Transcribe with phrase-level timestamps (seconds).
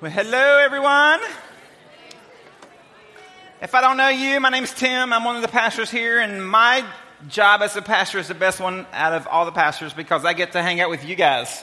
[0.00, 1.20] Well, hello, everyone.
[3.60, 5.12] If I don't know you, my name's Tim.
[5.12, 6.82] I'm one of the pastors here, and my
[7.28, 10.32] job as a pastor is the best one out of all the pastors because I
[10.32, 11.62] get to hang out with you guys.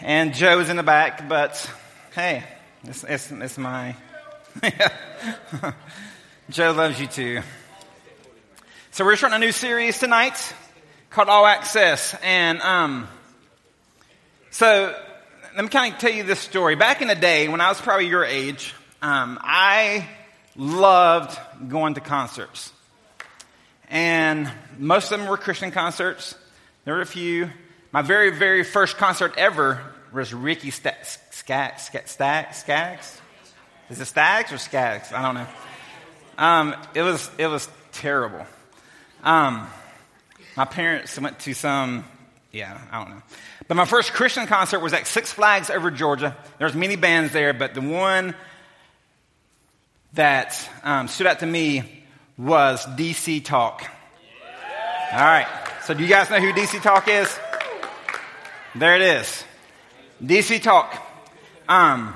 [0.00, 1.70] And Joe's in the back, but
[2.14, 2.42] hey,
[2.84, 3.94] it's, it's, it's my.
[6.48, 7.42] Joe loves you too.
[8.92, 10.54] So we're starting a new series tonight
[11.10, 13.06] called All Access, and um,
[14.52, 14.94] so
[15.56, 16.76] let me kind of tell you this story.
[16.76, 20.06] Back in the day, when I was probably your age, um, I
[20.56, 21.38] loved
[21.70, 22.70] going to concerts.
[23.88, 26.34] And most of them were Christian concerts.
[26.84, 27.50] There were a few.
[27.92, 29.80] My very, very first concert ever
[30.12, 30.94] was Ricky St-
[31.30, 31.90] Skaggs.
[32.04, 33.20] Skaggs?
[33.88, 35.12] Is it Stags or Skaggs?
[35.14, 35.46] I don't know.
[36.36, 38.44] Um, it, was, it was terrible.
[39.22, 39.66] Um,
[40.58, 42.04] my parents went to some,
[42.52, 43.22] yeah, I don't know.
[43.66, 46.36] But my first Christian concert was at Six Flags over Georgia.
[46.58, 48.34] There's many bands there, but the one
[50.12, 52.04] that um, stood out to me
[52.36, 53.84] was DC Talk.
[55.12, 55.46] All right.
[55.84, 57.34] So do you guys know who DC Talk is?
[58.74, 59.44] There it is.
[60.22, 60.94] DC Talk.
[61.68, 62.14] Um,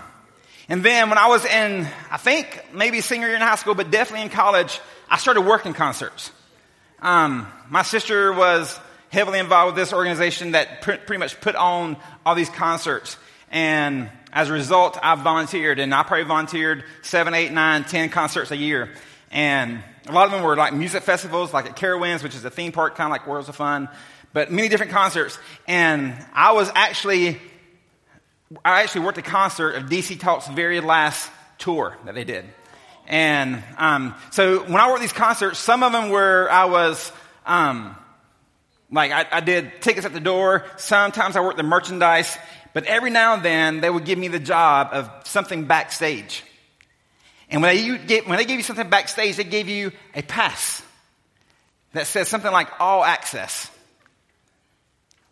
[0.68, 3.90] and then when I was in, I think maybe senior year in high school, but
[3.90, 6.30] definitely in college, I started working concerts.
[7.00, 8.78] Um, my sister was
[9.10, 13.16] heavily involved with this organization that pr- pretty much put on all these concerts.
[13.50, 18.50] And as a result, I volunteered, and I probably volunteered seven, eight, nine, ten concerts
[18.50, 18.90] a year.
[19.30, 22.50] And a lot of them were like music festivals, like at Carowinds, which is a
[22.50, 23.88] theme park, kind of like Worlds of Fun,
[24.32, 25.38] but many different concerts.
[25.66, 27.40] And I was actually,
[28.64, 32.44] I actually worked a concert of DC Talk's very last tour that they did.
[33.06, 37.12] And um, so when I worked these concerts, some of them were I was
[37.44, 37.96] um,
[38.90, 40.64] like I, I, did tickets at the door.
[40.76, 42.38] Sometimes I worked the merchandise,
[42.72, 46.44] but every now and then they would give me the job of something backstage.
[47.48, 50.82] And when they, get, when they gave you something backstage, they gave you a pass
[51.92, 53.70] that says something like all access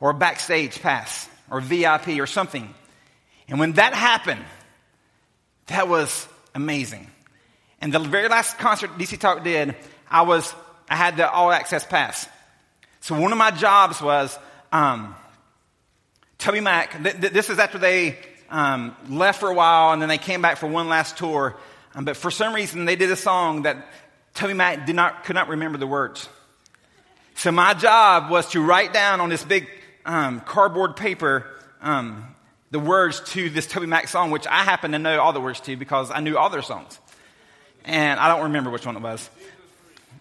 [0.00, 2.72] or backstage pass or VIP or something.
[3.48, 4.44] And when that happened,
[5.66, 7.08] that was amazing.
[7.80, 9.74] And the very last concert DC Talk did,
[10.10, 10.54] I was,
[10.88, 12.28] I had the all access pass.
[13.04, 14.38] So one of my jobs was,
[14.72, 15.14] um,
[16.38, 18.16] Toby Mac, th- th- this is after they
[18.48, 21.54] um, left for a while and then they came back for one last tour.
[21.94, 23.86] Um, but for some reason, they did a song that
[24.32, 26.30] Toby Mac did not, could not remember the words.
[27.34, 29.68] So my job was to write down on this big
[30.06, 31.44] um, cardboard paper
[31.82, 32.34] um,
[32.70, 35.60] the words to this Toby Mac song, which I happen to know all the words
[35.60, 36.98] to because I knew all their songs
[37.84, 39.28] and I don't remember which one it was.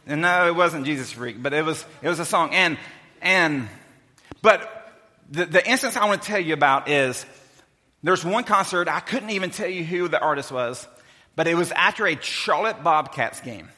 [0.06, 2.53] And no, it wasn't Jesus Freak, but it was it was a song.
[2.53, 2.78] And
[3.22, 3.69] and
[4.41, 4.69] but
[5.30, 7.25] the, the instance I want to tell you about is
[8.03, 10.86] there's one concert I couldn't even tell you who the artist was,
[11.36, 13.69] but it was after a Charlotte Bobcats game.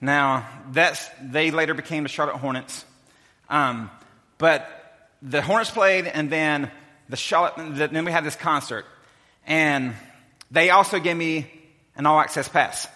[0.00, 2.84] Now that's they later became the Charlotte Hornets,
[3.48, 3.90] um,
[4.36, 4.70] but
[5.22, 6.70] the Hornets played, and then
[7.08, 7.54] the Charlotte.
[7.90, 8.84] Then we had this concert,
[9.46, 9.94] and
[10.50, 11.50] they also gave me
[11.96, 12.86] an all access pass.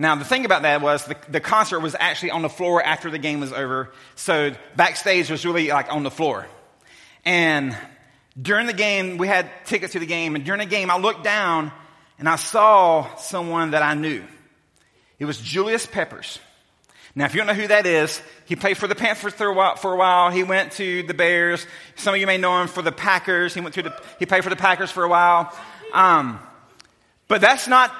[0.00, 3.10] Now, the thing about that was the, the concert was actually on the floor after
[3.10, 3.92] the game was over.
[4.14, 6.46] So backstage was really like on the floor.
[7.22, 7.76] And
[8.40, 10.36] during the game, we had tickets to the game.
[10.36, 11.70] And during the game, I looked down
[12.18, 14.24] and I saw someone that I knew.
[15.18, 16.38] It was Julius Peppers.
[17.14, 19.52] Now, if you don't know who that is, he played for the Panthers for a
[19.52, 19.76] while.
[19.76, 20.30] For a while.
[20.30, 21.66] He went to the Bears.
[21.96, 23.52] Some of you may know him for the Packers.
[23.52, 25.54] He went to the, he played for the Packers for a while.
[25.92, 26.40] Um,
[27.28, 27.94] but that's not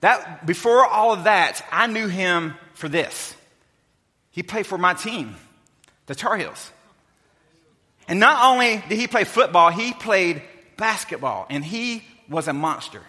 [0.00, 3.34] that, before all of that, I knew him for this.
[4.30, 5.34] He played for my team,
[6.06, 6.70] the Tar Heels.
[8.08, 10.42] And not only did he play football, he played
[10.76, 13.02] basketball, and he was a monster.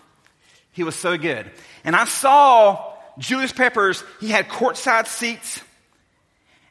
[0.72, 1.52] He was so good.
[1.84, 5.62] And I saw Julius Peppers, he had courtside seats.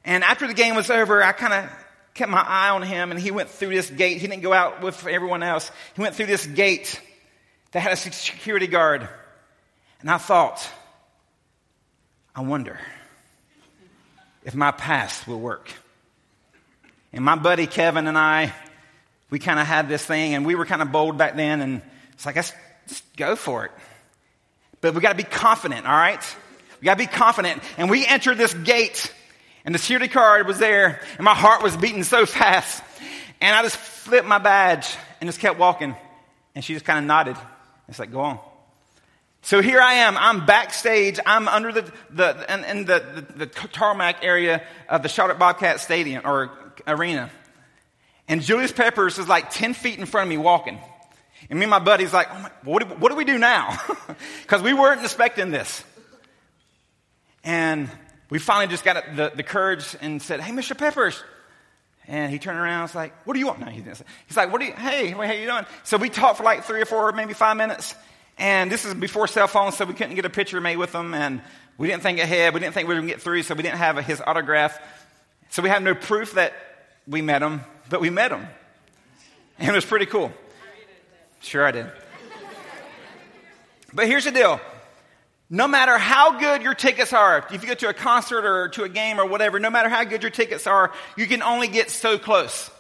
[0.05, 1.71] And after the game was over, I kind of
[2.15, 4.21] kept my eye on him, and he went through this gate.
[4.21, 5.71] He didn't go out with everyone else.
[5.95, 7.01] He went through this gate
[7.73, 9.09] that had a security guard.
[10.01, 10.69] And I thought,
[12.35, 12.79] I wonder
[14.45, 15.73] if my past will work.
[17.13, 18.53] And my buddy Kevin and I,
[19.31, 21.83] we kind of had this thing, and we were kind of bold back then, and
[22.13, 22.53] it's like, let's,
[22.87, 23.73] let's go for it.
[24.81, 26.23] But we got to be confident, all right?
[26.81, 27.63] We got to be confident.
[27.79, 29.13] And we entered this gate,
[29.65, 32.83] and the security card was there, and my heart was beating so fast.
[33.41, 35.97] And I just flipped my badge and just kept walking.
[36.55, 37.37] And she just kind of nodded.
[37.89, 38.39] It's like, go on.
[39.47, 40.17] So here I am.
[40.17, 41.21] I'm backstage.
[41.25, 45.79] I'm under the, the in, in the, the, the, tarmac area of the Charlotte Bobcat
[45.79, 46.51] Stadium or
[46.85, 47.31] arena.
[48.27, 50.81] And Julius Peppers is like 10 feet in front of me walking.
[51.49, 53.79] And me and my buddy's like, oh my, what, do, what do we do now?
[54.43, 55.85] Because we weren't expecting this.
[57.45, 57.89] And
[58.31, 60.77] we finally just got the, the courage and said, hey, Mr.
[60.77, 61.23] Peppers.
[62.09, 63.61] And he turned around and was like, what do you want?
[63.61, 64.05] No, he didn't say.
[64.27, 65.67] He's like, what do you, hey, how you doing?
[65.85, 67.95] So we talked for like three or four, maybe five minutes.
[68.39, 71.15] And this is before cell phones, so we couldn't get a picture made with him.
[71.15, 71.41] And
[71.79, 72.55] we didn't think ahead.
[72.55, 74.79] We didn't think we were going to get through, so we didn't have his autograph.
[75.51, 76.53] So we have no proof that
[77.07, 78.47] we met him, but we met him.
[79.59, 80.33] And it was pretty cool.
[81.41, 81.91] Sure, I did.
[83.93, 84.61] But here's the deal
[85.49, 88.83] no matter how good your tickets are, if you go to a concert or to
[88.83, 91.91] a game or whatever, no matter how good your tickets are, you can only get
[91.91, 92.71] so close.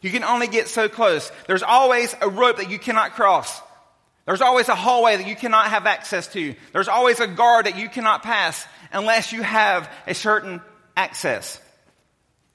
[0.00, 1.32] You can only get so close.
[1.46, 3.60] There's always a rope that you cannot cross.
[4.26, 6.54] There's always a hallway that you cannot have access to.
[6.72, 10.62] There's always a guard that you cannot pass unless you have a certain
[10.96, 11.60] access.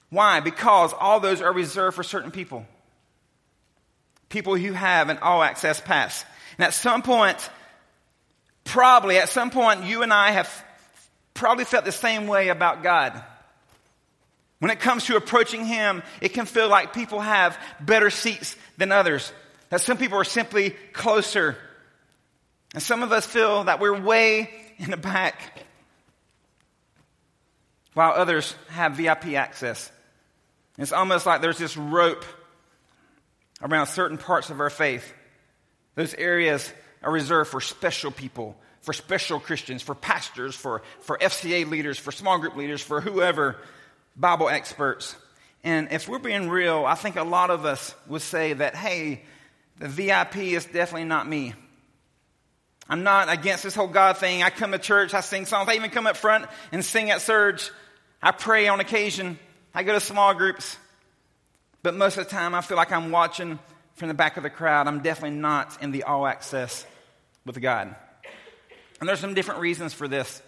[0.09, 0.39] Why?
[0.39, 2.65] Because all those are reserved for certain people.
[4.29, 6.25] People who have an all access pass.
[6.57, 7.37] And at some point,
[8.63, 10.65] probably at some point, you and I have
[11.35, 13.23] probably felt the same way about God.
[14.59, 18.91] When it comes to approaching Him, it can feel like people have better seats than
[18.91, 19.31] others.
[19.69, 21.55] That some people are simply closer.
[22.73, 25.65] And some of us feel that we're way in the back,
[27.93, 29.91] while others have VIP access.
[30.77, 32.23] It's almost like there's this rope
[33.61, 35.13] around certain parts of our faith.
[35.95, 36.71] Those areas
[37.03, 42.11] are reserved for special people, for special Christians, for pastors, for, for FCA leaders, for
[42.11, 43.57] small group leaders, for whoever,
[44.15, 45.15] Bible experts.
[45.63, 49.23] And if we're being real, I think a lot of us would say that, hey,
[49.79, 51.53] the VIP is definitely not me.
[52.89, 54.43] I'm not against this whole God thing.
[54.43, 57.21] I come to church, I sing songs, I even come up front and sing at
[57.21, 57.71] Surge.
[58.21, 59.39] I pray on occasion.
[59.73, 60.77] I go to small groups,
[61.83, 63.59] but most of the time I feel like I'm watching
[63.93, 64.87] from the back of the crowd.
[64.87, 66.85] I'm definitely not in the all access
[67.45, 67.95] with God.
[68.99, 70.41] And there's some different reasons for this.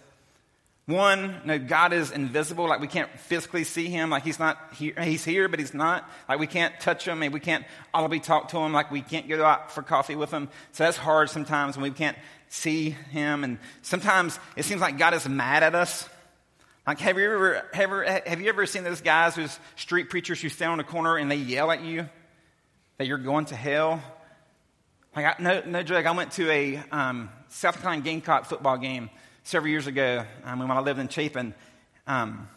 [0.86, 4.94] One, know, God is invisible, like we can't physically see him, like he's not here,
[5.00, 6.10] he's here, but he's not.
[6.28, 7.64] Like we can't touch him and we can't
[7.94, 10.48] audibly talk to him, like we can't go out for coffee with him.
[10.72, 12.16] So that's hard sometimes when we can't
[12.48, 13.44] see him.
[13.44, 16.08] And sometimes it seems like God is mad at us.
[16.84, 20.48] Like, have you ever, have, have you ever seen those guys who's street preachers who
[20.48, 22.08] stand on the corner and they yell at you
[22.98, 24.02] that you're going to hell?
[25.14, 29.10] Like, I, no, no joke, I went to a um, South Carolina Gamecock football game
[29.44, 31.54] several years ago um, when I lived in Chapin.
[32.06, 32.48] Um,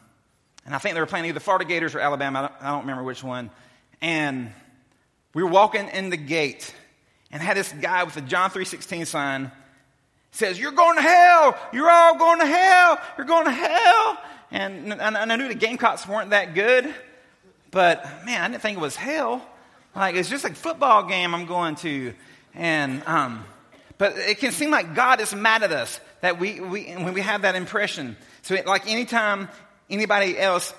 [0.66, 2.40] and I think they were playing either Florida Gators or Alabama.
[2.40, 3.52] I don't, I don't remember which one.
[4.02, 4.52] And
[5.34, 6.74] we were walking in the gate
[7.32, 9.52] and had this guy with a John 3.16 sign
[10.32, 11.58] says, You're going to hell.
[11.74, 13.00] You're all going to hell.
[13.18, 14.18] You're going to hell.
[14.52, 16.94] And, and I knew the Gamecocks weren't that good,
[17.72, 19.46] but man, I didn't think it was hell.
[19.96, 22.14] Like, it's just a football game I'm going to.
[22.54, 23.44] And, um,
[23.98, 27.22] but it can seem like God is mad at us that we, we when we
[27.22, 28.18] have that impression.
[28.42, 29.50] So, it, like anytime
[29.90, 30.74] anybody else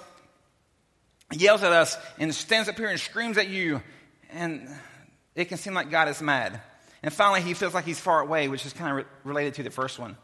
[1.33, 3.83] yells at us and stands up here and screams at you,
[4.31, 4.69] and
[5.35, 6.61] it can seem like God is mad.
[7.03, 9.63] And finally, he feels like he's far away, which is kind of re- related to
[9.63, 10.17] the first one.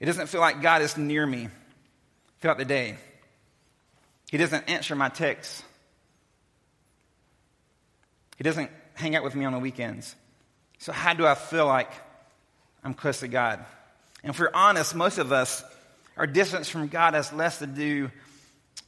[0.00, 1.48] It doesn't feel like God is near me
[2.40, 2.96] throughout the day.
[4.30, 5.62] He doesn't answer my texts.
[8.36, 10.14] He doesn't hang out with me on the weekends.
[10.82, 11.92] So, how do I feel like
[12.82, 13.64] I'm close to God?
[14.24, 15.62] And if we're honest, most of us,
[16.16, 18.10] our distance from God has less to do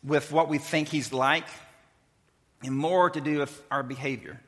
[0.02, 1.46] with what we think He's like
[2.64, 4.40] and more to do with our behavior.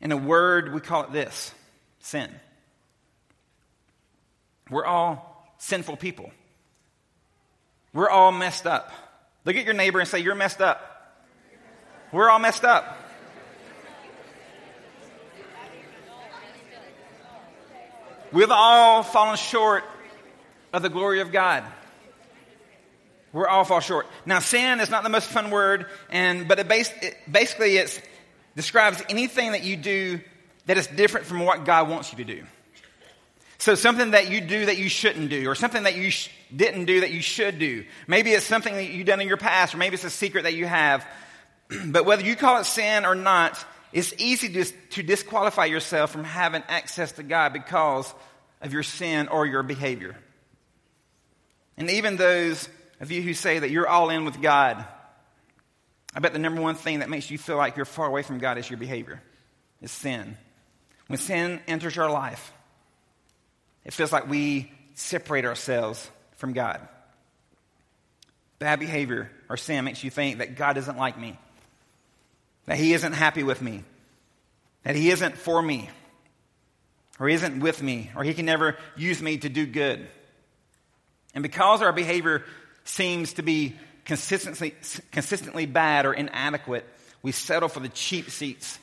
[0.00, 1.54] In a word, we call it this
[2.00, 2.28] sin.
[4.68, 6.32] We're all sinful people.
[7.92, 8.90] We're all messed up.
[9.44, 11.14] Look at your neighbor and say, You're messed up.
[12.10, 12.98] We're all messed up.
[18.32, 19.84] We've all fallen short
[20.72, 21.64] of the glory of God.
[23.32, 24.06] We're all fall short.
[24.26, 28.00] Now, sin is not the most fun word, and but it, base, it basically it's
[28.56, 30.20] describes anything that you do
[30.66, 32.44] that is different from what God wants you to do.
[33.58, 36.86] So something that you do that you shouldn't do, or something that you sh- didn't
[36.86, 37.84] do that you should do.
[38.06, 40.54] Maybe it's something that you've done in your past, or maybe it's a secret that
[40.54, 41.06] you have.
[41.86, 46.24] but whether you call it sin or not, it's easy to, to disqualify yourself from
[46.24, 48.12] having access to God because
[48.60, 50.16] of your sin or your behavior.
[51.76, 52.68] And even those
[53.00, 54.84] of you who say that you're all in with God,
[56.14, 58.38] I bet the number one thing that makes you feel like you're far away from
[58.38, 59.22] God is your behavior,
[59.80, 60.36] is sin.
[61.08, 62.52] When sin enters our life,
[63.84, 66.80] it feels like we separate ourselves from God.
[68.58, 71.38] bad behavior or sin makes you think that God doesn't like me,
[72.66, 73.84] that He isn't happy with me,
[74.84, 75.88] that He isn't for me,
[77.18, 80.06] or He isn't with me, or He can never use me to do good.
[81.34, 82.44] And because our behavior
[82.84, 84.74] seems to be consistently,
[85.10, 86.86] consistently bad or inadequate,
[87.22, 88.78] we settle for the cheap seats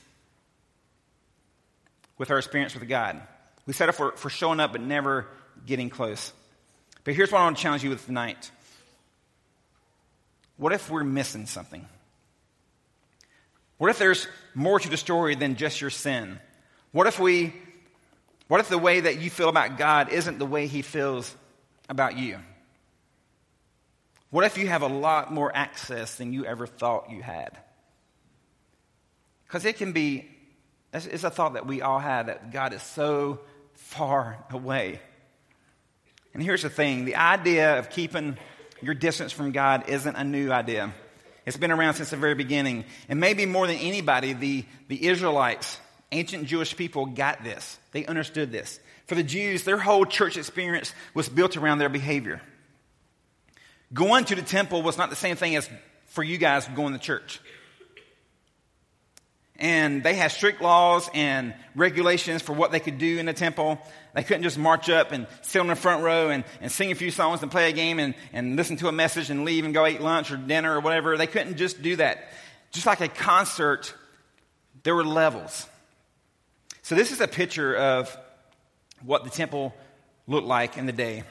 [2.18, 3.22] with our experience with God.
[3.66, 5.28] We settle for, for showing up but never
[5.66, 6.34] getting close.
[7.04, 8.52] But here's what I want to challenge you with tonight.
[10.58, 11.88] What if we're missing something?
[13.80, 16.40] What if there's more to the story than just your sin?
[16.92, 17.54] What if we
[18.50, 21.36] what if the way that you feel about God isn't the way he feels
[21.88, 22.40] about you?
[24.32, 27.58] What if you have a lot more access than you ever thought you had?
[29.46, 30.30] Because it can be,
[30.94, 33.40] it's a thought that we all have that God is so
[33.76, 35.00] far away.
[36.34, 38.38] And here's the thing the idea of keeping
[38.82, 40.92] your distance from God isn't a new idea.
[41.50, 42.86] It's been around since the very beginning.
[43.10, 45.80] And maybe more than anybody, the, the Israelites,
[46.12, 47.80] ancient Jewish people, got this.
[47.92, 48.80] They understood this.
[49.08, 52.40] For the Jews, their whole church experience was built around their behavior.
[53.92, 55.68] Going to the temple was not the same thing as
[56.10, 57.42] for you guys going to church.
[59.60, 63.78] And they had strict laws and regulations for what they could do in the temple.
[64.16, 66.96] They couldn't just march up and sit on the front row and, and sing a
[66.96, 69.74] few songs and play a game and, and listen to a message and leave and
[69.74, 71.18] go eat lunch or dinner or whatever.
[71.18, 72.30] They couldn't just do that.
[72.72, 73.94] Just like a concert,
[74.84, 75.68] there were levels.
[76.82, 78.18] So, this is a picture of
[79.04, 79.76] what the temple
[80.28, 81.24] looked like in the day.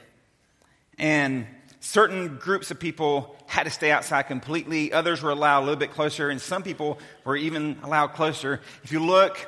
[0.98, 1.46] And
[1.88, 4.92] certain groups of people had to stay outside completely.
[4.92, 8.60] Others were allowed a little bit closer, and some people were even allowed closer.
[8.84, 9.38] If you look,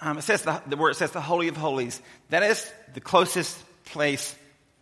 [0.00, 2.02] um, it says the, word says the Holy of Holies.
[2.30, 4.34] That is the closest place.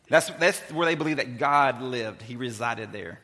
[0.09, 2.23] That's, that's where they believe that God lived.
[2.23, 3.21] He resided there.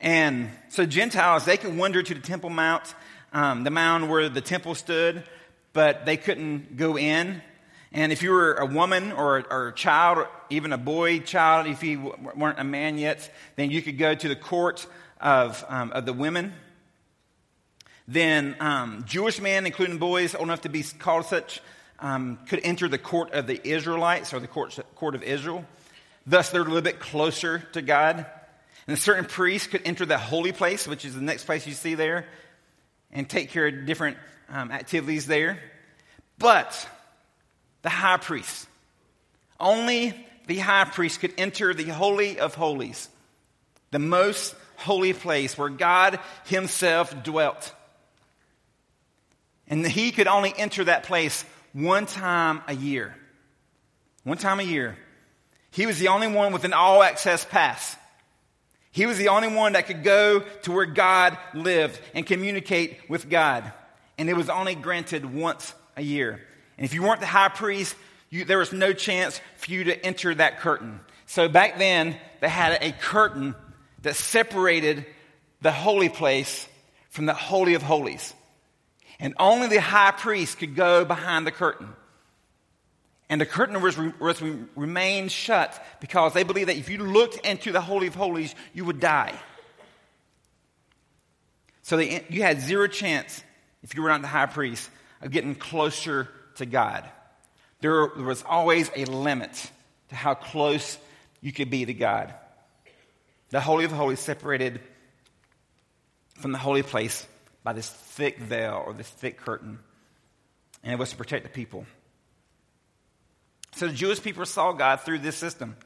[0.00, 2.94] And so Gentiles, they could wander to the Temple Mount,
[3.32, 5.24] um, the mound where the temple stood,
[5.72, 7.42] but they couldn't go in.
[7.92, 11.66] And if you were a woman or, or a child, or even a boy child,
[11.66, 14.86] if you weren't a man yet, then you could go to the court
[15.20, 16.52] of, um, of the women.
[18.06, 21.60] Then um, Jewish men, including boys old enough to be called such,
[21.98, 25.64] um, could enter the court of the Israelites or the court, court of Israel.
[26.26, 28.26] Thus, they're a little bit closer to God.
[28.86, 31.94] And certain priests could enter the holy place, which is the next place you see
[31.94, 32.26] there,
[33.12, 34.16] and take care of different
[34.48, 35.58] um, activities there.
[36.38, 36.88] But
[37.82, 38.68] the high priest.
[39.60, 40.14] Only
[40.46, 43.08] the high priest could enter the Holy of Holies,
[43.90, 47.74] the most holy place where God Himself dwelt.
[49.68, 53.14] And he could only enter that place one time a year.
[54.24, 54.96] One time a year.
[55.70, 57.96] He was the only one with an all access pass.
[58.90, 63.28] He was the only one that could go to where God lived and communicate with
[63.28, 63.70] God.
[64.16, 66.40] And it was only granted once a year.
[66.78, 67.94] And if you weren't the high priest,
[68.30, 71.00] you, there was no chance for you to enter that curtain.
[71.26, 73.54] So back then, they had a curtain
[74.02, 75.04] that separated
[75.60, 76.68] the holy place
[77.10, 78.32] from the Holy of Holies.
[79.18, 81.88] And only the high priest could go behind the curtain.
[83.28, 84.40] And the curtain was, was
[84.76, 88.84] remained shut because they believed that if you looked into the Holy of Holies, you
[88.84, 89.34] would die.
[91.82, 93.42] So they, you had zero chance,
[93.82, 94.88] if you were not the high priest,
[95.20, 96.28] of getting closer
[96.58, 97.04] to God.
[97.80, 99.70] There was always a limit
[100.10, 100.98] to how close
[101.40, 102.34] you could be to God.
[103.50, 104.80] The Holy of Holies separated
[106.34, 107.26] from the holy place
[107.64, 109.78] by this thick veil or this thick curtain,
[110.82, 111.86] and it was to protect the people.
[113.72, 115.76] So the Jewish people saw God through this system.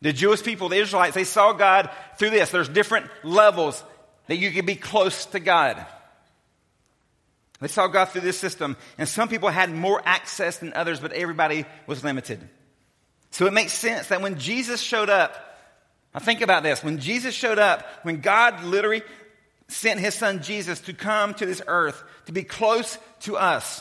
[0.00, 2.50] The Jewish people, the Israelites, they saw God through this.
[2.50, 3.82] There's different levels
[4.26, 5.86] that you could be close to God.
[7.62, 11.12] They saw God through this system, and some people had more access than others, but
[11.12, 12.40] everybody was limited.
[13.30, 15.60] So it makes sense that when Jesus showed up,
[16.12, 16.82] I think about this.
[16.82, 19.02] When Jesus showed up, when God literally
[19.68, 23.80] sent his son Jesus to come to this earth, to be close to us,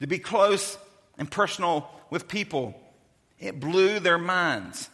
[0.00, 0.76] to be close
[1.16, 2.74] and personal with people,
[3.38, 4.90] it blew their minds.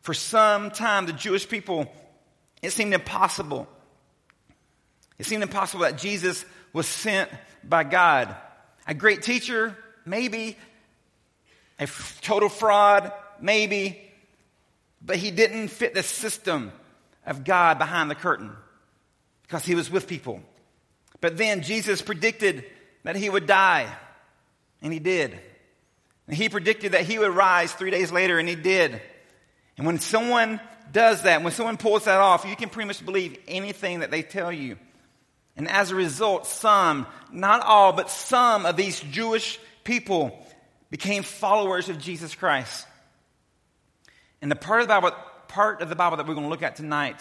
[0.00, 1.86] For some time, the Jewish people,
[2.60, 3.68] it seemed impossible
[5.18, 7.30] it seemed impossible that Jesus was sent
[7.64, 8.34] by God.
[8.86, 10.56] A great teacher, maybe.
[11.78, 11.86] A
[12.20, 14.00] total fraud, maybe.
[15.00, 16.72] But he didn't fit the system
[17.24, 18.52] of God behind the curtain
[19.42, 20.40] because he was with people.
[21.20, 22.64] But then Jesus predicted
[23.04, 23.86] that he would die,
[24.82, 25.38] and he did.
[26.26, 29.00] And he predicted that he would rise three days later, and he did.
[29.76, 30.60] And when someone
[30.92, 34.22] does that, when someone pulls that off, you can pretty much believe anything that they
[34.22, 34.76] tell you.
[35.56, 40.46] And as a result, some, not all, but some of these Jewish people
[40.90, 42.86] became followers of Jesus Christ.
[44.42, 45.16] And the part of the Bible,
[45.48, 47.20] part of the Bible that we're going to look at tonight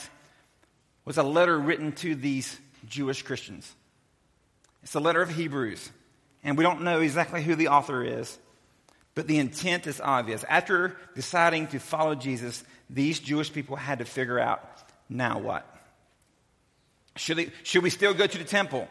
[1.05, 3.73] was a letter written to these Jewish Christians.
[4.83, 5.89] It's a letter of Hebrews.
[6.43, 8.37] And we don't know exactly who the author is,
[9.15, 10.43] but the intent is obvious.
[10.47, 14.61] After deciding to follow Jesus, these Jewish people had to figure out
[15.09, 15.65] now what?
[17.17, 18.87] Should, they, should we still go to the temple?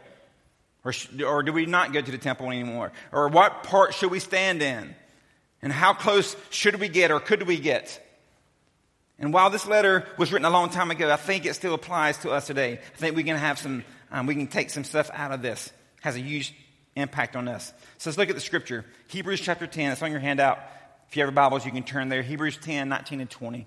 [0.84, 2.92] Or, sh- or do we not go to the temple anymore?
[3.12, 4.94] Or what part should we stand in?
[5.62, 8.00] And how close should we get or could we get?
[9.18, 12.18] And while this letter was written a long time ago, I think it still applies
[12.18, 12.72] to us today.
[12.72, 15.68] I think we can have some, um, we can take some stuff out of this.
[15.68, 16.54] It has a huge
[16.96, 17.72] impact on us.
[17.98, 18.84] So let's look at the scripture.
[19.08, 19.92] Hebrews chapter 10.
[19.92, 20.58] It's on your handout.
[21.08, 22.22] If you have Bibles, you can turn there.
[22.22, 23.60] Hebrews 10, 19 and 20.
[23.60, 23.66] It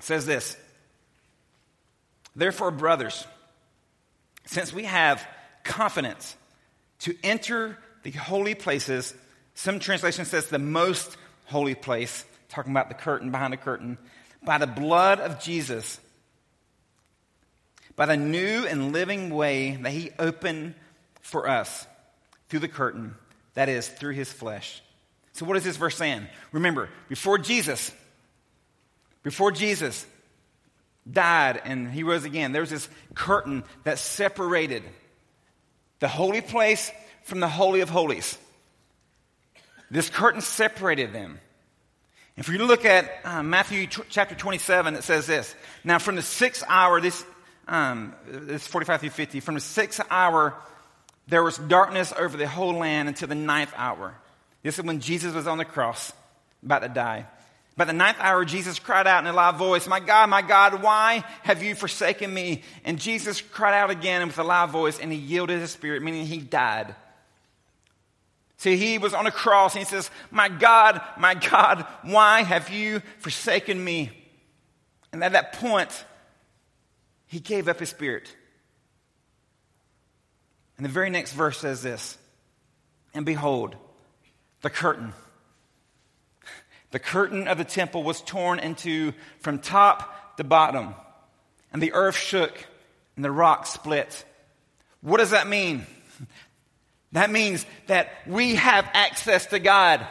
[0.00, 0.56] says this.
[2.34, 3.26] Therefore, brothers,
[4.46, 5.26] since we have
[5.64, 6.36] confidence
[7.00, 9.14] to enter the holy places,
[9.54, 13.98] some translation says the most holy place, talking about the curtain behind the curtain,
[14.42, 16.00] by the blood of Jesus,
[17.96, 20.74] by the new and living way that he opened
[21.20, 21.86] for us
[22.48, 23.14] through the curtain,
[23.54, 24.82] that is, through his flesh.
[25.32, 26.26] So, what is this verse saying?
[26.52, 27.92] Remember, before Jesus,
[29.22, 30.06] before Jesus
[31.10, 34.82] died and he rose again, there was this curtain that separated
[36.00, 36.90] the holy place
[37.24, 38.38] from the Holy of Holies.
[39.90, 41.40] This curtain separated them.
[42.36, 45.54] If you look at uh, Matthew t- chapter 27, it says this.
[45.84, 47.24] Now, from the sixth hour, this,
[47.68, 50.54] um, this 45 through 50, from the sixth hour,
[51.28, 54.14] there was darkness over the whole land until the ninth hour.
[54.62, 56.12] This is when Jesus was on the cross,
[56.64, 57.26] about to die.
[57.80, 60.82] By the ninth hour, Jesus cried out in a loud voice, My God, my God,
[60.82, 62.62] why have you forsaken me?
[62.84, 66.26] And Jesus cried out again with a loud voice, and he yielded his spirit, meaning
[66.26, 66.94] he died.
[68.58, 72.68] See, he was on a cross, and he says, My God, my God, why have
[72.68, 74.10] you forsaken me?
[75.10, 76.04] And at that point,
[77.28, 78.36] he gave up his spirit.
[80.76, 82.18] And the very next verse says this
[83.14, 83.74] And behold,
[84.60, 85.14] the curtain
[86.90, 90.94] the curtain of the temple was torn in two from top to bottom,
[91.72, 92.66] and the earth shook
[93.16, 94.24] and the rock split.
[95.00, 95.86] What does that mean?
[97.12, 100.06] That means that we have access to God.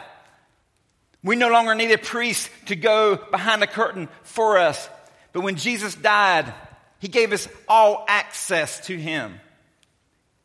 [1.22, 4.88] We no longer need a priest to go behind the curtain for us.
[5.32, 6.52] But when Jesus died,
[6.98, 9.40] he gave us all access to him.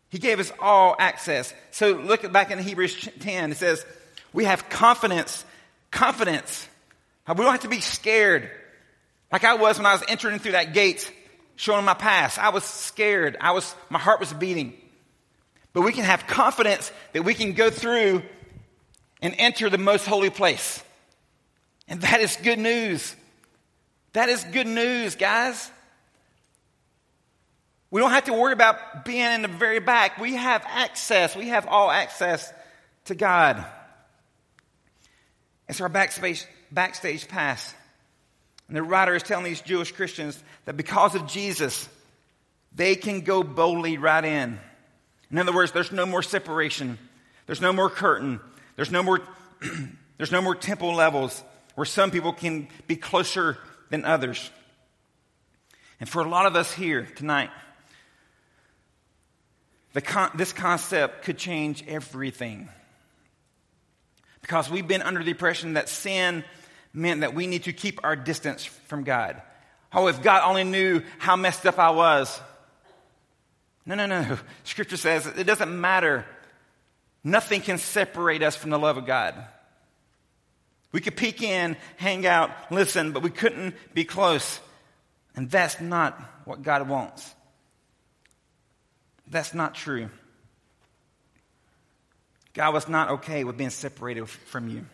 [0.09, 1.53] He gave us all access.
[1.71, 3.51] So look back in Hebrews 10.
[3.51, 3.85] It says,
[4.31, 5.43] We have confidence
[5.91, 6.67] confidence.
[7.27, 8.49] Uh, we don't have to be scared.
[9.31, 11.11] Like I was when I was entering through that gate,
[11.55, 12.37] showing my past.
[12.39, 13.37] I was scared.
[13.39, 14.73] I was, my heart was beating.
[15.73, 18.23] But we can have confidence that we can go through
[19.21, 20.81] and enter the most holy place.
[21.87, 23.15] And that is good news.
[24.13, 25.71] That is good news, guys.
[27.91, 30.17] We don't have to worry about being in the very back.
[30.17, 31.35] We have access.
[31.35, 32.51] We have all access
[33.05, 33.65] to God.
[35.67, 37.73] It's our backstage, backstage pass.
[38.67, 41.87] And the writer is telling these Jewish Christians that because of Jesus,
[42.73, 44.59] they can go boldly right in.
[45.31, 46.97] In other words, there's no more separation.
[47.45, 48.39] There's no more curtain.
[48.75, 49.21] There's no more,
[50.17, 51.43] there's no more temple levels
[51.75, 53.57] where some people can be closer
[53.89, 54.49] than others.
[55.99, 57.49] And for a lot of us here tonight,
[60.03, 62.69] con- this concept could change everything.
[64.45, 66.43] Because we've been under the impression that sin
[66.93, 69.41] meant that we need to keep our distance from God.
[69.91, 72.39] Oh, if God only knew how messed up I was.
[73.87, 74.37] No, no, no.
[74.63, 76.27] Scripture says it doesn't matter.
[77.23, 79.33] Nothing can separate us from the love of God.
[80.91, 84.59] We could peek in, hang out, listen, but we couldn't be close.
[85.35, 87.33] And that's not what God wants.
[89.27, 90.11] That's not true.
[92.55, 94.85] God was not okay with being separated from you.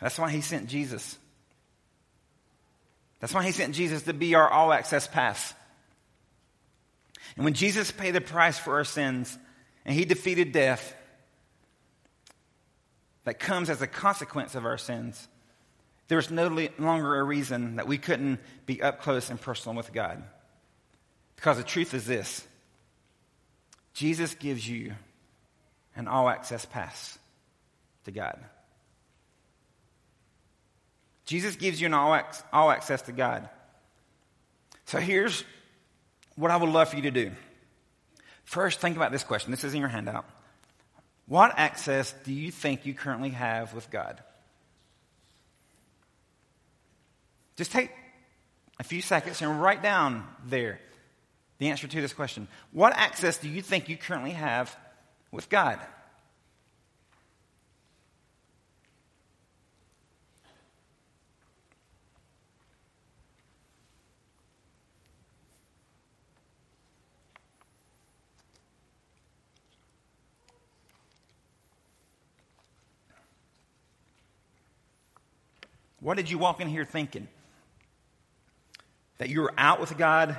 [0.00, 1.16] That's why he sent Jesus.
[3.20, 5.54] That's why he sent Jesus to be our all access pass.
[7.36, 9.38] And when Jesus paid the price for our sins
[9.86, 10.94] and he defeated death,
[13.22, 15.28] that comes as a consequence of our sins,
[16.08, 20.22] there's no longer a reason that we couldn't be up close and personal with God.
[21.36, 22.46] Because the truth is this
[23.94, 24.94] Jesus gives you
[25.96, 27.18] an all access pass
[28.04, 28.38] to God.
[31.24, 32.20] Jesus gives you an all,
[32.52, 33.48] all access to God.
[34.86, 35.44] So here's
[36.36, 37.30] what I would love for you to do.
[38.44, 39.50] First, think about this question.
[39.50, 40.26] This is in your handout.
[41.26, 44.22] What access do you think you currently have with God?
[47.56, 47.90] Just take
[48.78, 50.80] a few seconds and write down there
[51.58, 52.48] the answer to this question.
[52.72, 54.76] What access do you think you currently have
[55.34, 55.78] with God?
[76.00, 77.28] What did you walk in here thinking?
[79.16, 80.36] That you were out with God?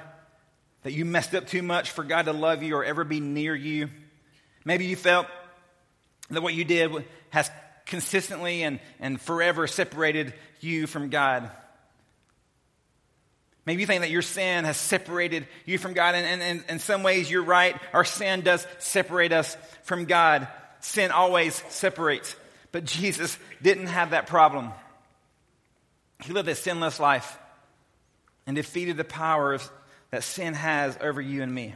[0.84, 3.56] That you messed up too much for God to love you or ever be near
[3.56, 3.90] you?
[4.66, 5.28] Maybe you felt
[6.32, 6.92] that what you did
[7.30, 7.50] has
[7.86, 11.52] consistently and, and forever separated you from God.
[13.66, 16.80] Maybe you think that your sin has separated you from God, and, and, and in
[16.80, 17.76] some ways you're right.
[17.94, 20.48] Our sin does separate us from God.
[20.82, 22.36] Sin always separates.
[22.72, 24.72] But Jesus didn't have that problem.
[26.24, 27.40] He lived a sinless life
[28.46, 29.68] and defeated the powers
[30.12, 31.74] that sin has over you and me.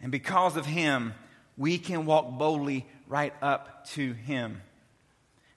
[0.00, 1.14] And because of him,
[1.60, 4.62] we can walk boldly right up to him.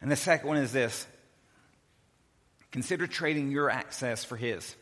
[0.02, 1.08] And the second one is this
[2.72, 4.76] consider trading your access for his.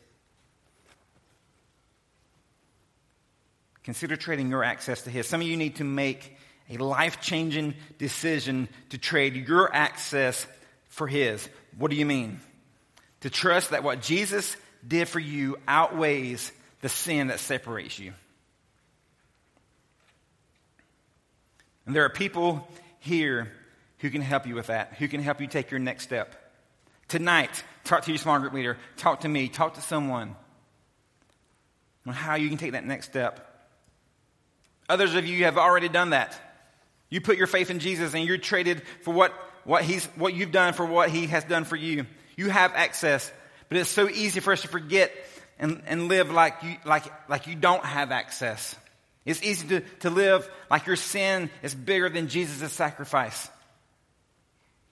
[3.83, 5.27] Consider trading your access to his.
[5.27, 6.37] Some of you need to make
[6.69, 10.45] a life changing decision to trade your access
[10.89, 11.47] for his.
[11.77, 12.39] What do you mean?
[13.21, 18.13] to trust that what Jesus did for you outweighs the sin that separates you.
[21.85, 22.67] And there are people
[22.99, 23.51] here
[23.99, 26.35] who can help you with that, who can help you take your next step.
[27.07, 30.35] Tonight, talk to your small group leader, talk to me, talk to someone
[32.05, 33.47] on how you can take that next step.
[34.89, 36.39] Others of you have already done that.
[37.09, 40.51] You put your faith in Jesus and you're traded for what, what, he's, what you've
[40.51, 42.05] done for what he has done for you.
[42.35, 43.31] You have access.
[43.69, 45.11] But it's so easy for us to forget
[45.59, 48.75] and, and live like you, like, like you don't have access.
[49.25, 53.49] It's easy to, to live like your sin is bigger than Jesus' sacrifice.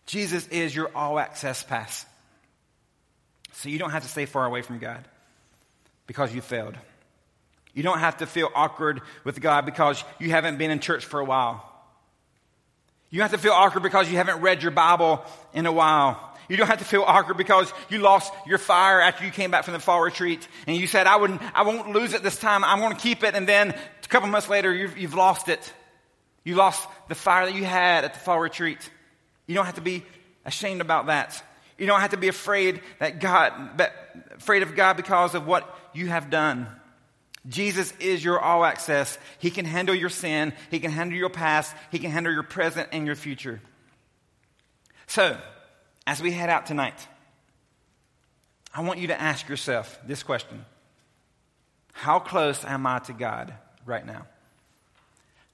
[0.06, 2.06] Jesus is your all access pass.
[3.54, 5.08] So you don't have to stay far away from God
[6.08, 6.76] because you failed.
[7.74, 11.20] You don't have to feel awkward with God because you haven't been in church for
[11.20, 11.66] a while.
[13.10, 16.29] You don't have to feel awkward because you haven't read your Bible in a while.
[16.50, 19.64] You don't have to feel awkward because you lost your fire after you came back
[19.64, 22.64] from the fall retreat and you said, I wouldn't, I won't lose it this time.
[22.64, 23.36] I'm going to keep it.
[23.36, 25.74] And then a couple months later, you've, you've lost it.
[26.44, 28.90] You lost the fire that you had at the fall retreat.
[29.46, 30.04] You don't have to be
[30.44, 31.42] ashamed about that.
[31.78, 33.82] You don't have to be afraid that God,
[34.36, 36.68] afraid of God because of what you have done.
[37.48, 39.18] Jesus is your all access.
[39.38, 40.54] He can handle your sin.
[40.72, 41.74] He can handle your past.
[41.92, 43.62] He can handle your present and your future.
[45.08, 45.38] So,
[46.10, 47.08] as we head out tonight,
[48.74, 50.66] I want you to ask yourself this question
[51.92, 53.54] How close am I to God
[53.86, 54.26] right now?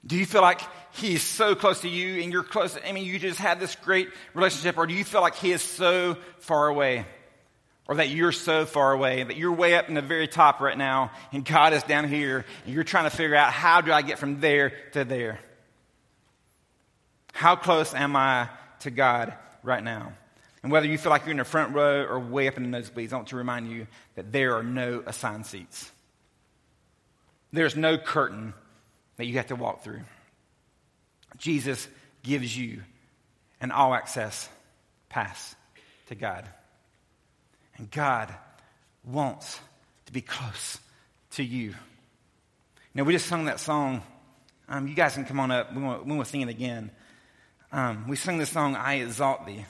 [0.06, 2.78] Do you feel like He's so close to you and you're close?
[2.82, 5.60] I mean, you just have this great relationship, or do you feel like He is
[5.60, 7.04] so far away?
[7.86, 10.76] Or that you're so far away, that you're way up in the very top right
[10.76, 14.00] now, and God is down here, and you're trying to figure out how do I
[14.00, 15.38] get from there to there?
[17.34, 18.48] How close am I
[18.80, 20.14] to God right now?
[20.66, 22.76] And whether you feel like you're in the front row or way up in the
[22.76, 25.92] nosebleeds, I want to remind you that there are no assigned seats.
[27.52, 28.52] There's no curtain
[29.16, 30.00] that you have to walk through.
[31.38, 31.86] Jesus
[32.24, 32.82] gives you
[33.60, 34.48] an all access
[35.08, 35.54] pass
[36.08, 36.44] to God.
[37.76, 38.34] And God
[39.04, 39.60] wants
[40.06, 40.80] to be close
[41.34, 41.76] to you.
[42.92, 44.02] Now, we just sung that song.
[44.68, 45.72] Um, you guys can come on up.
[45.72, 46.90] We want, we want to sing it again.
[47.70, 49.64] Um, we sung the song, I Exalt Thee.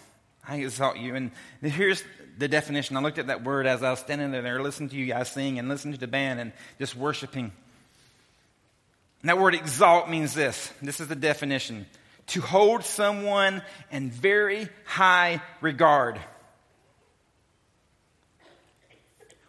[0.49, 1.15] I exalt you.
[1.15, 2.03] And here's
[2.39, 2.97] the definition.
[2.97, 5.59] I looked at that word as I was standing there, listening to you guys sing
[5.59, 7.53] and listening to the band and just worshiping.
[9.23, 10.73] And that word exalt means this.
[10.81, 11.87] This is the definition
[12.29, 16.21] to hold someone in very high regard.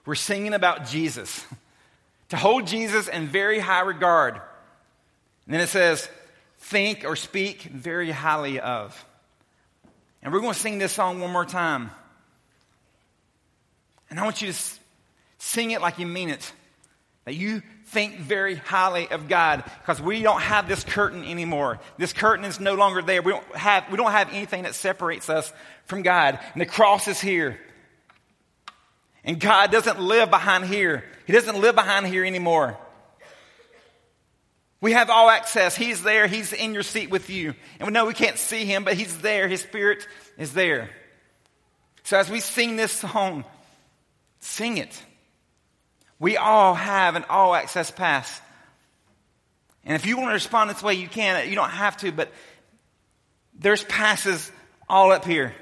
[0.06, 1.46] We're singing about Jesus.
[2.30, 4.36] to hold Jesus in very high regard.
[4.36, 6.10] And then it says,
[6.60, 9.06] think or speak very highly of.
[10.22, 11.92] And we're going to sing this song one more time.
[14.10, 14.60] And I want you to
[15.38, 16.52] sing it like you mean it.
[17.26, 21.80] That you think very highly of God because we don't have this curtain anymore.
[21.98, 23.22] This curtain is no longer there.
[23.22, 25.52] We don't have, we don't have anything that separates us
[25.86, 26.40] from God.
[26.54, 27.60] And the cross is here.
[29.24, 31.04] And God doesn't live behind here.
[31.26, 32.78] He doesn't live behind here anymore.
[34.80, 35.76] We have all access.
[35.76, 36.28] He's there.
[36.28, 37.56] He's in your seat with you.
[37.80, 39.48] And we know we can't see him, but he's there.
[39.48, 40.90] His spirit is there.
[42.04, 43.44] So as we sing this song,
[44.40, 45.04] sing it.
[46.20, 48.42] We all have an all access pass.
[49.84, 51.50] And if you want to respond this way, you can.
[51.50, 52.32] You don't have to, but
[53.60, 54.52] there's passes
[54.88, 55.54] all up here.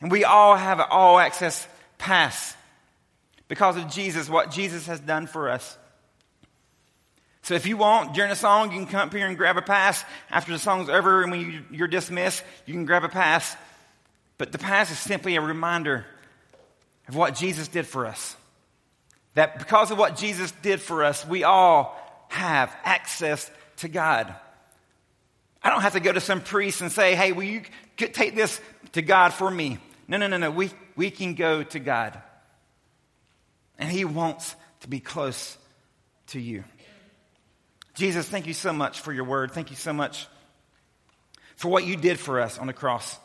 [0.00, 2.56] And we all have an all access pass
[3.48, 5.77] because of Jesus, what Jesus has done for us.
[7.42, 9.62] So if you want, during the song, you can come up here and grab a
[9.62, 10.04] pass.
[10.30, 13.56] After the song's over and when you, are dismissed, you can grab a pass.
[14.36, 16.04] But the pass is simply a reminder
[17.08, 18.36] of what Jesus did for us.
[19.34, 21.96] That because of what Jesus did for us, we all
[22.28, 24.34] have access to God.
[25.62, 27.62] I don't have to go to some priest and say, hey, will you
[27.96, 28.60] take this
[28.92, 29.78] to God for me?
[30.06, 30.50] No, no, no, no.
[30.50, 32.20] We, we can go to God.
[33.78, 35.56] And He wants to be close
[36.28, 36.64] to you.
[37.98, 39.50] Jesus, thank you so much for your word.
[39.50, 40.28] Thank you so much
[41.56, 43.18] for what you did for us on the cross.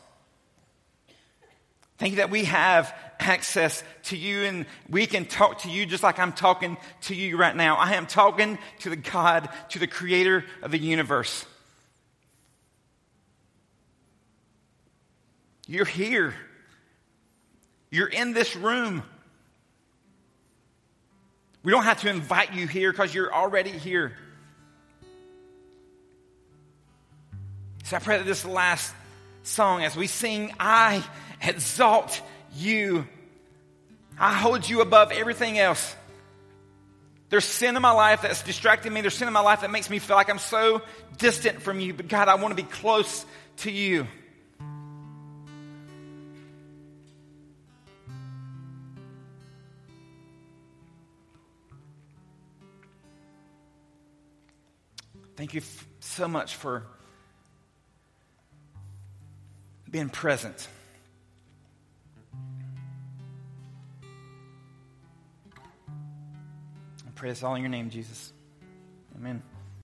[1.98, 6.02] Thank you that we have access to you and we can talk to you just
[6.02, 7.76] like I'm talking to you right now.
[7.76, 11.46] I am talking to the God, to the creator of the universe.
[15.68, 16.34] You're here.
[17.92, 19.04] You're in this room.
[21.62, 24.16] We don't have to invite you here because you're already here.
[27.84, 28.94] So I pray that this last
[29.42, 31.04] song, as we sing, I
[31.42, 32.20] exalt
[32.56, 33.06] you.
[34.18, 35.94] I hold you above everything else.
[37.28, 39.02] There's sin in my life that's distracting me.
[39.02, 40.80] There's sin in my life that makes me feel like I'm so
[41.18, 41.92] distant from you.
[41.92, 43.26] But God, I want to be close
[43.58, 44.06] to you.
[55.36, 55.60] Thank you
[56.00, 56.86] so much for
[59.94, 60.66] being present.
[67.06, 68.32] I pray this all in your name, Jesus.
[69.14, 69.40] Amen.